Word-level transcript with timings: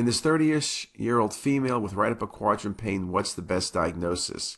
In 0.00 0.06
this 0.06 0.22
30ish 0.22 0.86
year 0.96 1.18
old 1.18 1.34
female 1.34 1.78
with 1.78 1.92
right 1.92 2.10
upper 2.10 2.26
quadrant 2.26 2.78
pain, 2.78 3.12
what's 3.12 3.34
the 3.34 3.42
best 3.42 3.74
diagnosis? 3.74 4.56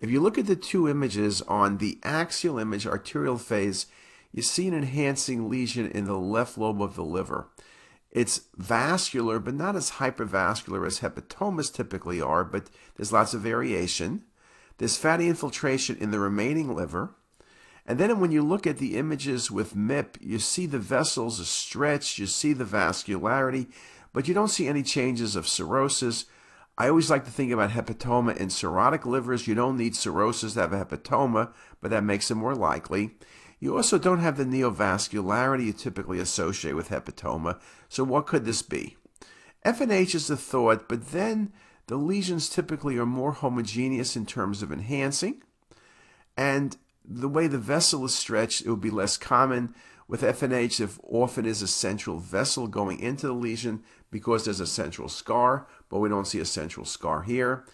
If 0.00 0.08
you 0.08 0.20
look 0.20 0.38
at 0.38 0.46
the 0.46 0.56
two 0.56 0.88
images 0.88 1.42
on 1.42 1.76
the 1.76 1.98
axial 2.02 2.58
image, 2.58 2.86
arterial 2.86 3.36
phase, 3.36 3.88
you 4.32 4.40
see 4.40 4.66
an 4.68 4.72
enhancing 4.72 5.50
lesion 5.50 5.90
in 5.90 6.06
the 6.06 6.16
left 6.16 6.56
lobe 6.56 6.80
of 6.80 6.96
the 6.96 7.04
liver. 7.04 7.48
It's 8.10 8.46
vascular, 8.56 9.38
but 9.38 9.52
not 9.52 9.76
as 9.76 9.90
hypervascular 9.90 10.86
as 10.86 11.00
hepatomas 11.00 11.70
typically 11.70 12.22
are, 12.22 12.42
but 12.42 12.70
there's 12.96 13.12
lots 13.12 13.34
of 13.34 13.42
variation. 13.42 14.24
There's 14.78 14.96
fatty 14.96 15.28
infiltration 15.28 15.98
in 16.00 16.10
the 16.10 16.18
remaining 16.18 16.74
liver. 16.74 17.14
And 17.86 17.98
then 17.98 18.18
when 18.18 18.32
you 18.32 18.40
look 18.40 18.66
at 18.66 18.78
the 18.78 18.96
images 18.96 19.50
with 19.50 19.74
MIP, 19.74 20.16
you 20.22 20.38
see 20.38 20.64
the 20.64 20.78
vessels 20.78 21.38
are 21.38 21.44
stretched, 21.44 22.18
you 22.18 22.26
see 22.26 22.54
the 22.54 22.64
vascularity, 22.64 23.66
but 24.12 24.28
you 24.28 24.34
don't 24.34 24.48
see 24.48 24.68
any 24.68 24.82
changes 24.82 25.36
of 25.36 25.48
cirrhosis. 25.48 26.26
I 26.76 26.88
always 26.88 27.10
like 27.10 27.24
to 27.24 27.30
think 27.30 27.52
about 27.52 27.70
hepatoma 27.70 28.36
in 28.36 28.48
cirrhotic 28.48 29.04
livers. 29.04 29.46
You 29.46 29.54
don't 29.54 29.76
need 29.76 29.94
cirrhosis 29.94 30.54
to 30.54 30.60
have 30.60 30.72
a 30.72 30.84
hepatoma, 30.84 31.52
but 31.80 31.90
that 31.90 32.04
makes 32.04 32.30
it 32.30 32.36
more 32.36 32.54
likely. 32.54 33.12
You 33.58 33.76
also 33.76 33.98
don't 33.98 34.20
have 34.20 34.38
the 34.38 34.44
neovascularity 34.44 35.66
you 35.66 35.72
typically 35.74 36.18
associate 36.18 36.74
with 36.74 36.88
hepatoma. 36.88 37.60
So 37.88 38.02
what 38.04 38.26
could 38.26 38.46
this 38.46 38.62
be? 38.62 38.96
FNH 39.64 40.14
is 40.14 40.28
the 40.28 40.36
thought, 40.36 40.88
but 40.88 41.08
then 41.08 41.52
the 41.86 41.96
lesions 41.96 42.48
typically 42.48 42.96
are 42.96 43.06
more 43.06 43.32
homogeneous 43.32 44.16
in 44.16 44.24
terms 44.24 44.62
of 44.62 44.72
enhancing. 44.72 45.42
And 46.36 46.76
the 47.04 47.28
way 47.28 47.46
the 47.46 47.58
vessel 47.58 48.04
is 48.06 48.14
stretched, 48.14 48.62
it 48.62 48.70
would 48.70 48.80
be 48.80 48.90
less 48.90 49.18
common 49.18 49.74
with 50.10 50.22
FNH 50.22 50.80
if 50.80 50.98
often 51.08 51.46
is 51.46 51.62
a 51.62 51.68
central 51.68 52.18
vessel 52.18 52.66
going 52.66 52.98
into 52.98 53.28
the 53.28 53.32
lesion 53.32 53.80
because 54.10 54.44
there's 54.44 54.58
a 54.58 54.66
central 54.66 55.08
scar, 55.08 55.68
but 55.88 56.00
we 56.00 56.08
don't 56.08 56.26
see 56.26 56.40
a 56.40 56.44
central 56.44 56.84
scar 56.84 57.22
here. 57.22 57.64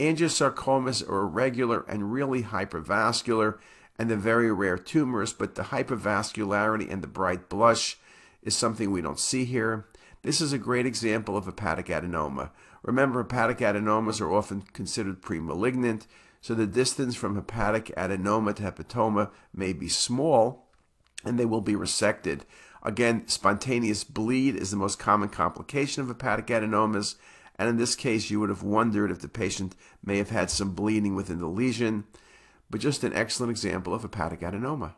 Angiosarcomas 0.00 1.06
are 1.06 1.24
irregular 1.24 1.84
and 1.86 2.10
really 2.10 2.44
hypervascular, 2.44 3.58
and 3.98 4.08
they're 4.08 4.16
very 4.16 4.50
rare 4.50 4.78
tumors, 4.78 5.34
but 5.34 5.54
the 5.54 5.64
hypervascularity 5.64 6.90
and 6.90 7.02
the 7.02 7.06
bright 7.06 7.50
blush 7.50 7.98
is 8.42 8.56
something 8.56 8.90
we 8.90 9.02
don't 9.02 9.20
see 9.20 9.44
here. 9.44 9.86
This 10.22 10.40
is 10.40 10.54
a 10.54 10.58
great 10.58 10.86
example 10.86 11.36
of 11.36 11.44
hepatic 11.44 11.88
adenoma. 11.88 12.52
Remember, 12.82 13.22
hepatic 13.22 13.58
adenomas 13.58 14.18
are 14.18 14.32
often 14.32 14.62
considered 14.72 15.20
premalignant, 15.20 16.06
so 16.40 16.54
the 16.54 16.66
distance 16.66 17.14
from 17.14 17.34
hepatic 17.34 17.94
adenoma 17.98 18.54
to 18.56 18.62
hepatoma 18.62 19.30
may 19.52 19.74
be 19.74 19.88
small, 19.90 20.61
and 21.24 21.38
they 21.38 21.44
will 21.44 21.60
be 21.60 21.74
resected. 21.74 22.40
Again, 22.82 23.28
spontaneous 23.28 24.04
bleed 24.04 24.56
is 24.56 24.70
the 24.70 24.76
most 24.76 24.98
common 24.98 25.28
complication 25.28 26.02
of 26.02 26.08
hepatic 26.08 26.46
adenomas, 26.46 27.16
and 27.56 27.68
in 27.68 27.76
this 27.76 27.94
case, 27.94 28.30
you 28.30 28.40
would 28.40 28.48
have 28.48 28.62
wondered 28.62 29.10
if 29.10 29.20
the 29.20 29.28
patient 29.28 29.76
may 30.04 30.18
have 30.18 30.30
had 30.30 30.50
some 30.50 30.74
bleeding 30.74 31.14
within 31.14 31.38
the 31.38 31.46
lesion, 31.46 32.04
but 32.70 32.80
just 32.80 33.04
an 33.04 33.12
excellent 33.12 33.50
example 33.50 33.94
of 33.94 34.02
hepatic 34.02 34.40
adenoma. 34.40 34.94